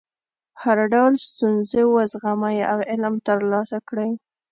[0.61, 4.11] هر ډول ستونزې وزغمئ او علم ترلاسه کړئ.